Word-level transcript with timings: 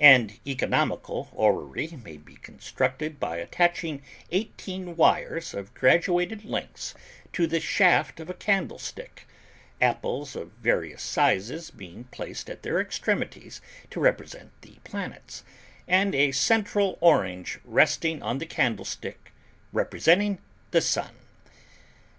An 0.00 0.32
economical 0.46 1.28
orrery 1.34 1.88
may 2.02 2.16
be 2.16 2.36
constructed 2.36 3.20
by 3.20 3.36
attaching 3.36 4.00
eighteen 4.30 4.96
wires 4.96 5.52
of 5.52 5.74
graduated 5.74 6.42
lengths 6.42 6.94
to 7.34 7.46
the 7.46 7.60
shaft 7.60 8.18
of 8.18 8.30
a 8.30 8.32
candlestick, 8.32 9.26
apples 9.78 10.34
of 10.34 10.62
different 10.62 10.98
sizes 11.00 11.70
being 11.70 12.04
placed 12.04 12.48
at 12.48 12.62
their 12.62 12.80
extremities 12.80 13.60
to 13.90 14.00
represent 14.00 14.52
the 14.62 14.78
Planets, 14.84 15.44
and 15.86 16.14
a 16.14 16.32
central 16.32 16.96
orange 17.02 17.58
resting 17.62 18.22
on 18.22 18.38
the 18.38 18.46
candlestick, 18.46 19.32
representing 19.74 20.38
the 20.70 20.80
Sun. 20.80 21.14